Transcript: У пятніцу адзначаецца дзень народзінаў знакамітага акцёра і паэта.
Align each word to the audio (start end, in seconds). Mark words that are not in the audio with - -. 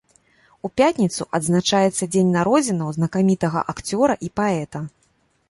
У 0.69 0.69
пятніцу 0.81 1.27
адзначаецца 1.37 2.03
дзень 2.15 2.33
народзінаў 2.37 2.89
знакамітага 2.97 3.59
акцёра 3.75 4.19
і 4.31 4.33
паэта. 4.43 4.85